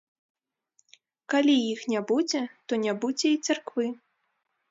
[1.33, 3.87] Калі іх не будзе, то не будзе і царквы.